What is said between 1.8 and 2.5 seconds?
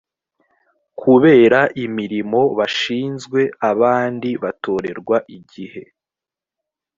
imirimo